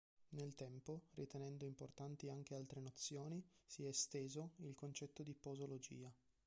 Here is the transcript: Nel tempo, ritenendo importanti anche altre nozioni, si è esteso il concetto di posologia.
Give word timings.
Nel 0.29 0.55
tempo, 0.55 1.01
ritenendo 1.13 1.63
importanti 1.67 2.31
anche 2.31 2.55
altre 2.55 2.79
nozioni, 2.81 3.39
si 3.63 3.83
è 3.85 3.89
esteso 3.89 4.53
il 4.61 4.73
concetto 4.73 5.21
di 5.21 5.35
posologia. 5.35 6.11